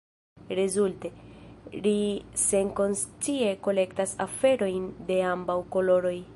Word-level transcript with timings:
Rezulte, 0.59 1.11
ri 1.87 1.93
senkonscie 2.47 3.53
kolektas 3.69 4.17
aferojn 4.29 4.91
de 5.11 5.23
ambaŭ 5.37 5.63
koloroj. 5.77 6.21